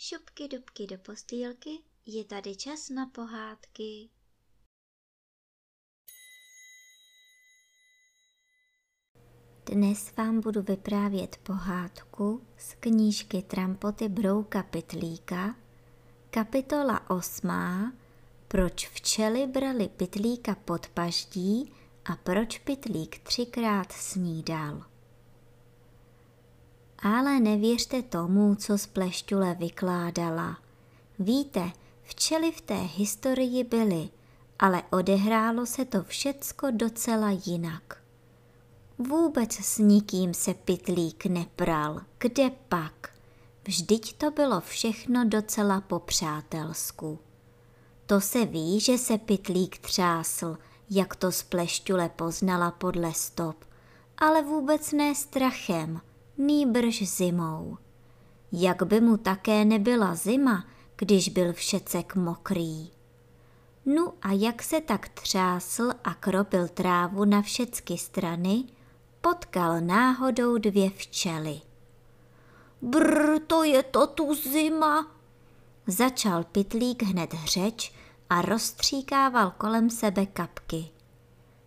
dubky, 0.00 0.48
dubky 0.48 0.86
do 0.86 0.98
postýlky, 0.98 1.70
je 2.06 2.24
tady 2.24 2.56
čas 2.56 2.88
na 2.88 3.06
pohádky. 3.06 4.08
Dnes 9.66 10.16
vám 10.16 10.40
budu 10.40 10.62
vyprávět 10.62 11.36
pohádku 11.36 12.46
z 12.58 12.74
knížky 12.74 13.42
Trampoty 13.42 14.08
Brouka 14.08 14.62
Pitlíka, 14.62 15.56
kapitola 16.30 17.10
osmá 17.10 17.92
Proč 18.48 18.88
včely 18.88 19.46
brali 19.46 19.88
Pitlíka 19.88 20.54
pod 20.54 20.88
paždí 20.88 21.72
a 22.04 22.16
proč 22.16 22.58
Pitlík 22.58 23.18
třikrát 23.18 23.92
snídal. 23.92 24.89
Ale 27.02 27.40
nevěřte 27.40 28.02
tomu, 28.02 28.54
co 28.54 28.78
z 28.78 28.86
pleštule 28.86 29.54
vykládala. 29.54 30.58
Víte, 31.18 31.72
včely 32.02 32.52
v 32.52 32.60
té 32.60 32.74
historii 32.74 33.64
byly, 33.64 34.08
ale 34.58 34.82
odehrálo 34.90 35.66
se 35.66 35.84
to 35.84 36.02
všecko 36.02 36.66
docela 36.70 37.30
jinak. 37.44 38.02
Vůbec 38.98 39.52
s 39.52 39.78
nikým 39.78 40.34
se 40.34 40.54
pitlík 40.54 41.26
nepral, 41.26 42.00
kde 42.18 42.50
pak? 42.68 43.10
Vždyť 43.64 44.16
to 44.16 44.30
bylo 44.30 44.60
všechno 44.60 45.24
docela 45.24 45.80
po 45.80 45.98
přátelsku. 45.98 47.18
To 48.06 48.20
se 48.20 48.44
ví, 48.44 48.80
že 48.80 48.98
se 48.98 49.18
pitlík 49.18 49.78
třásl, 49.78 50.58
jak 50.90 51.16
to 51.16 51.32
z 51.32 51.42
pleštule 51.42 52.08
poznala 52.08 52.70
podle 52.70 53.14
stop, 53.14 53.64
ale 54.18 54.42
vůbec 54.42 54.92
ne 54.92 55.14
strachem– 55.14 56.00
nýbrž 56.40 57.02
zimou. 57.02 57.76
Jak 58.52 58.82
by 58.82 59.00
mu 59.00 59.16
také 59.16 59.64
nebyla 59.64 60.14
zima, 60.14 60.64
když 60.96 61.28
byl 61.28 61.52
všecek 61.52 62.14
mokrý. 62.14 62.90
Nu 63.86 64.12
a 64.22 64.32
jak 64.32 64.62
se 64.62 64.80
tak 64.80 65.08
třásl 65.08 65.90
a 66.04 66.14
kropil 66.14 66.68
trávu 66.68 67.24
na 67.24 67.42
všecky 67.42 67.98
strany, 67.98 68.64
potkal 69.20 69.80
náhodou 69.80 70.58
dvě 70.58 70.90
včely. 70.90 71.60
Brr, 72.82 73.38
to 73.46 73.62
je 73.62 73.82
to 73.82 74.06
tu 74.06 74.34
zima, 74.34 75.10
začal 75.86 76.44
pitlík 76.44 77.02
hned 77.02 77.34
řeč 77.44 77.92
a 78.30 78.42
rozstříkával 78.42 79.50
kolem 79.50 79.90
sebe 79.90 80.26
kapky. 80.26 80.88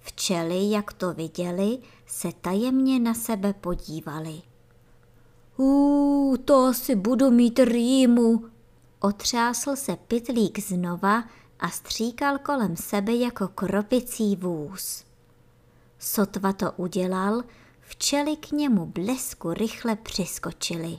Včely, 0.00 0.70
jak 0.70 0.92
to 0.92 1.12
viděli, 1.12 1.78
se 2.06 2.32
tajemně 2.40 3.00
na 3.00 3.14
sebe 3.14 3.52
podívali. 3.52 4.42
Ú, 5.58 6.36
to 6.44 6.64
asi 6.64 6.96
budu 6.96 7.30
mít 7.30 7.58
rýmu. 7.58 8.44
Otřásl 9.00 9.76
se 9.76 9.96
pytlík 9.96 10.58
znova 10.58 11.24
a 11.60 11.68
stříkal 11.68 12.38
kolem 12.38 12.76
sebe 12.76 13.14
jako 13.14 13.48
kropicí 13.48 14.36
vůz. 14.36 15.04
Sotva 15.98 16.52
to 16.52 16.72
udělal, 16.72 17.42
včely 17.80 18.36
k 18.36 18.50
němu 18.50 18.86
blesku 18.86 19.52
rychle 19.54 19.96
přiskočili. 19.96 20.98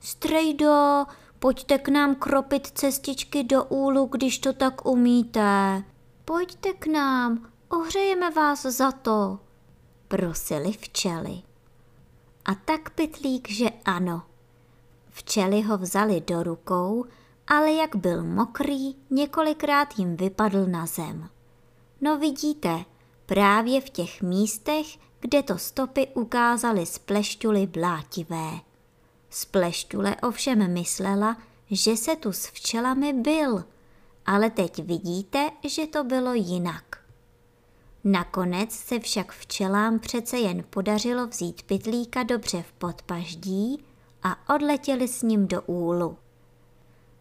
Strejdo, 0.00 1.04
pojďte 1.38 1.78
k 1.78 1.88
nám 1.88 2.14
kropit 2.14 2.66
cestičky 2.66 3.44
do 3.44 3.64
úlu, 3.64 4.06
když 4.06 4.38
to 4.38 4.52
tak 4.52 4.86
umíte. 4.86 5.82
Pojďte 6.24 6.72
k 6.72 6.86
nám, 6.86 7.48
ohřejeme 7.68 8.30
vás 8.30 8.62
za 8.62 8.92
to, 8.92 9.38
prosili 10.08 10.72
včely. 10.72 11.42
A 12.46 12.54
tak 12.54 12.90
pytlík, 12.90 13.50
že 13.50 13.70
ano. 13.84 14.22
Včely 15.10 15.62
ho 15.62 15.78
vzali 15.78 16.20
do 16.20 16.42
rukou, 16.42 17.04
ale 17.46 17.72
jak 17.72 17.96
byl 17.96 18.24
mokrý, 18.24 18.96
několikrát 19.10 19.98
jim 19.98 20.16
vypadl 20.16 20.66
na 20.66 20.86
zem. 20.86 21.28
No 22.00 22.18
vidíte, 22.18 22.84
právě 23.26 23.80
v 23.80 23.90
těch 23.90 24.22
místech, 24.22 24.86
kde 25.20 25.42
to 25.42 25.58
stopy 25.58 26.06
ukázaly 26.14 26.86
z 26.86 26.98
plešťuly 26.98 27.66
blátivé. 27.66 28.50
Z 29.30 29.44
pleštule 29.44 30.16
ovšem 30.16 30.72
myslela, 30.72 31.36
že 31.70 31.96
se 31.96 32.16
tu 32.16 32.32
s 32.32 32.46
včelami 32.46 33.12
byl, 33.12 33.64
ale 34.26 34.50
teď 34.50 34.84
vidíte, 34.84 35.50
že 35.64 35.86
to 35.86 36.04
bylo 36.04 36.34
jinak. 36.34 37.05
Nakonec 38.08 38.72
se 38.72 39.00
však 39.00 39.32
včelám 39.32 39.98
přece 39.98 40.38
jen 40.38 40.64
podařilo 40.70 41.26
vzít 41.26 41.62
pytlíka 41.62 42.22
dobře 42.22 42.62
v 42.62 42.72
podpaždí 42.72 43.84
a 44.22 44.54
odletěli 44.54 45.08
s 45.08 45.22
ním 45.22 45.48
do 45.48 45.62
úlu. 45.62 46.16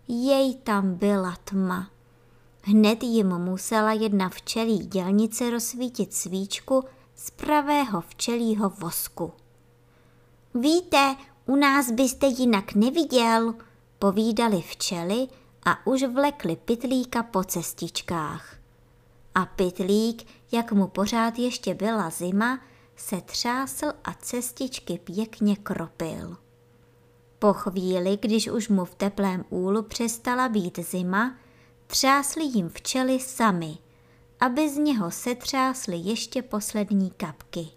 Jej 0.07 0.55
tam 0.55 0.95
byla 0.95 1.35
tma. 1.43 1.89
Hned 2.63 3.03
jim 3.03 3.27
musela 3.27 3.93
jedna 3.93 4.29
včelí 4.29 4.77
dělnice 4.77 5.49
rozsvítit 5.49 6.13
svíčku 6.13 6.83
z 7.15 7.29
pravého 7.29 8.01
včelího 8.01 8.69
vosku. 8.69 9.33
Víte, 10.53 11.15
u 11.45 11.55
nás 11.55 11.91
byste 11.91 12.27
jinak 12.27 12.73
neviděl, 12.73 13.55
povídali 13.99 14.61
včely 14.61 15.27
a 15.65 15.87
už 15.87 16.03
vlekli 16.03 16.55
pytlíka 16.55 17.23
po 17.23 17.43
cestičkách 17.43 18.64
a 19.35 19.45
pytlík, 19.45 20.27
jak 20.51 20.71
mu 20.71 20.87
pořád 20.87 21.39
ještě 21.39 21.73
byla 21.73 22.09
zima, 22.09 22.59
se 22.95 23.21
třásl 23.21 23.85
a 24.03 24.13
cestičky 24.13 24.99
pěkně 25.03 25.55
kropil. 25.55 26.37
Po 27.39 27.53
chvíli, 27.53 28.17
když 28.21 28.47
už 28.47 28.69
mu 28.69 28.85
v 28.85 28.95
teplém 28.95 29.45
úlu 29.49 29.83
přestala 29.83 30.49
být 30.49 30.79
zima, 30.79 31.35
třásli 31.87 32.43
jim 32.43 32.69
včely 32.69 33.19
sami, 33.19 33.77
aby 34.39 34.69
z 34.69 34.77
něho 34.77 35.11
setřásly 35.11 35.97
ještě 35.97 36.41
poslední 36.41 37.11
kapky. 37.11 37.67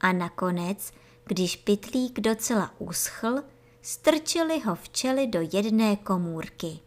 A 0.00 0.12
nakonec, 0.12 0.92
když 1.24 1.56
pytlík 1.56 2.20
docela 2.20 2.74
uschl, 2.78 3.42
strčili 3.82 4.60
ho 4.60 4.74
včely 4.74 5.26
do 5.26 5.40
jedné 5.52 5.96
komůrky. 5.96 6.78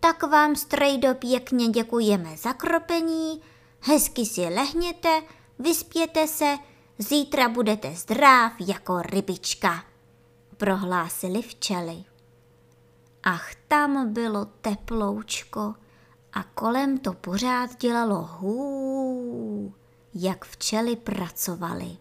Tak 0.00 0.22
vám, 0.22 0.56
strejdo, 0.56 1.14
pěkně 1.14 1.68
děkujeme 1.68 2.36
za 2.36 2.52
kropení, 2.52 3.40
hezky 3.80 4.26
si 4.26 4.40
lehněte, 4.40 5.22
vyspěte 5.58 6.28
se, 6.28 6.58
zítra 6.98 7.48
budete 7.48 7.94
zdrav 7.94 8.52
jako 8.60 9.02
rybička, 9.02 9.84
prohlásili 10.56 11.42
včely. 11.42 12.04
Ach, 13.22 13.54
tam 13.68 14.12
bylo 14.12 14.44
teploučko 14.44 15.74
a 16.32 16.42
kolem 16.42 16.98
to 16.98 17.12
pořád 17.12 17.76
dělalo 17.76 18.22
hů, 18.22 19.74
jak 20.14 20.44
včely 20.44 20.96
pracovaly. 20.96 21.96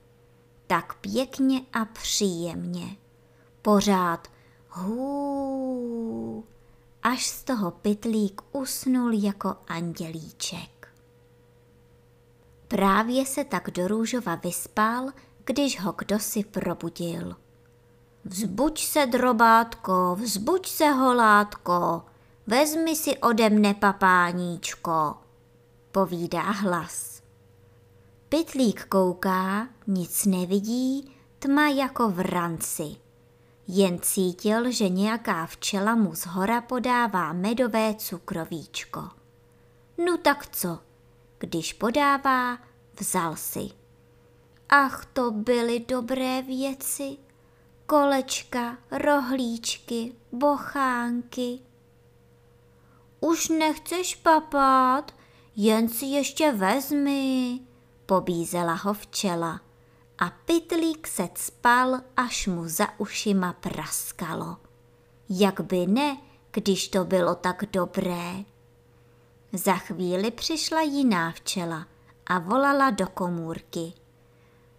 Tak 0.68 0.94
pěkně 0.94 1.62
a 1.74 1.86
příjemně. 1.86 2.98
Pořád 3.62 4.28
hů, 4.70 6.44
až 7.06 7.26
z 7.26 7.44
toho 7.44 7.72
pytlík 7.72 8.42
usnul 8.52 9.14
jako 9.14 9.56
andělíček. 9.68 10.88
Právě 12.68 13.26
se 13.26 13.44
tak 13.44 13.70
do 13.72 13.88
růžova 13.88 14.36
vyspal, 14.36 15.10
když 15.46 15.82
ho 15.82 15.94
kdosi 15.98 16.44
probudil. 16.44 17.36
Vzbuď 18.24 18.84
se, 18.84 19.06
drobátko, 19.06 20.16
vzbuď 20.20 20.68
se, 20.68 20.86
holátko, 20.86 22.04
vezmi 22.48 22.96
si 22.96 23.18
ode 23.18 23.50
mne 23.50 23.74
papáníčko, 23.74 25.16
povídá 25.92 26.52
hlas. 26.52 27.22
Pytlík 28.30 28.86
kouká, 28.86 29.68
nic 29.88 30.26
nevidí, 30.26 31.16
tma 31.40 31.68
jako 31.68 32.10
v 32.10 32.20
ranci. 32.20 33.05
Jen 33.68 34.00
cítil, 34.00 34.72
že 34.72 34.90
nějaká 34.90 35.46
včela 35.46 35.96
mu 35.96 36.16
z 36.16 36.26
hora 36.26 36.62
podává 36.62 37.34
medové 37.34 37.96
cukrovíčko. 37.96 39.10
No 40.06 40.18
tak 40.18 40.48
co, 40.56 40.80
když 41.38 41.74
podává, 41.74 42.58
vzal 43.00 43.36
si. 43.36 43.70
Ach, 44.70 45.06
to 45.06 45.32
byly 45.32 45.80
dobré 45.80 46.42
věci. 46.42 47.18
Kolečka, 47.86 48.78
rohlíčky, 48.92 50.16
bochánky. 50.32 51.60
Už 53.20 53.50
nechceš 53.50 54.16
papát, 54.16 55.12
jen 55.56 55.90
si 55.90 56.06
ještě 56.06 56.52
vezmi, 56.52 57.60
pobízela 58.06 58.74
ho 58.74 58.94
včela 58.94 59.65
a 60.20 60.32
pytlík 60.46 61.08
se 61.08 61.30
spal, 61.36 62.02
až 62.18 62.48
mu 62.48 62.68
za 62.68 62.88
ušima 62.98 63.54
praskalo. 63.54 64.58
Jak 65.30 65.62
by 65.62 65.88
ne, 65.88 66.18
když 66.52 66.88
to 66.88 67.06
bylo 67.06 67.36
tak 67.36 67.64
dobré. 67.72 68.34
Za 69.54 69.74
chvíli 69.74 70.32
přišla 70.32 70.82
jiná 70.82 71.32
včela 71.32 71.88
a 72.26 72.40
volala 72.40 72.90
do 72.90 73.08
komůrky. 73.08 73.94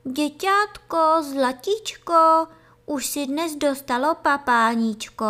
Děťátko, 0.05 1.23
zlatíčko, 1.33 2.47
už 2.87 3.07
si 3.07 3.27
dnes 3.27 3.57
dostalo 3.57 4.15
papáníčko? 4.15 5.25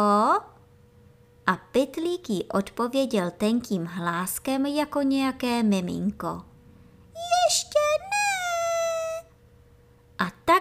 A 1.47 1.57
pytlík 1.73 2.31
jí 2.31 2.45
odpověděl 2.45 3.31
tenkým 3.31 3.85
hláskem 3.85 4.67
jako 4.67 5.03
nějaké 5.03 5.63
miminko. 5.63 6.43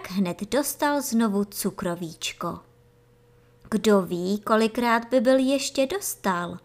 Tak 0.06 0.16
hned 0.16 0.50
dostal 0.50 1.02
znovu 1.02 1.44
cukrovíčko. 1.44 2.58
Kdo 3.70 4.02
ví, 4.02 4.40
kolikrát 4.40 5.04
by 5.08 5.20
byl 5.20 5.38
ještě 5.38 5.86
dostal, 5.86 6.58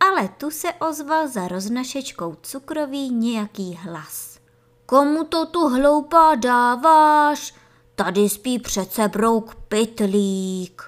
ale 0.00 0.28
tu 0.28 0.50
se 0.50 0.72
ozval 0.72 1.28
za 1.28 1.48
roznašečkou 1.48 2.36
cukroví 2.42 3.10
nějaký 3.10 3.74
hlas. 3.74 4.38
Komu 4.86 5.24
to 5.24 5.46
tu 5.46 5.68
hloupá 5.68 6.34
dáváš? 6.34 7.54
Tady 7.94 8.28
spí 8.28 8.58
přece 8.58 9.08
brouk 9.08 9.54
pytlík. 9.54 10.82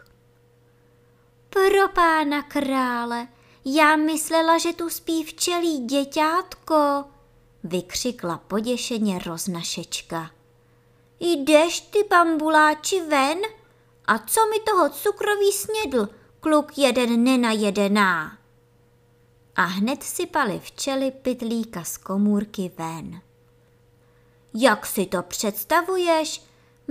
Pro 1.50 1.88
pána 1.94 2.42
krále, 2.42 3.28
já 3.64 3.96
myslela, 3.96 4.58
že 4.58 4.72
tu 4.72 4.90
spí 4.90 5.24
včelí 5.24 5.86
děťátko, 5.86 7.04
vykřikla 7.64 8.38
poděšeně 8.38 9.18
roznašečka. 9.18 10.35
Jdeš 11.20 11.80
ty 11.80 11.98
bambuláči 12.10 13.00
ven? 13.00 13.38
A 14.04 14.18
co 14.18 14.40
mi 14.46 14.60
toho 14.60 14.90
cukroví 14.90 15.52
snědl, 15.52 16.08
kluk 16.40 16.78
jeden 16.78 17.24
nenajedená? 17.24 18.38
A 19.56 19.62
hned 19.62 20.02
sypali 20.02 20.60
včely 20.64 21.10
pytlíka 21.10 21.84
z 21.84 21.96
komůrky 21.96 22.70
ven. 22.78 23.20
Jak 24.54 24.86
si 24.86 25.06
to 25.06 25.22
představuješ? 25.22 26.42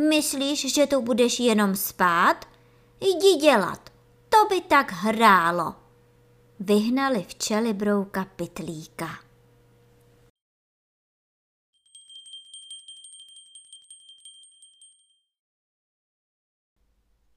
Myslíš, 0.10 0.74
že 0.74 0.88
tu 0.88 1.02
budeš 1.02 1.40
jenom 1.40 1.76
spát? 1.76 2.46
Jdi 3.02 3.36
dělat, 3.36 3.90
to 4.30 4.38
by 4.50 4.62
tak 4.62 4.92
hrálo. 4.92 5.76
Vyhnali 6.60 7.26
včely 7.28 7.74
brouka 7.74 8.26
pytlíka. 8.36 9.25